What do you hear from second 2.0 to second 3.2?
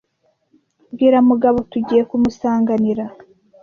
kumusanganira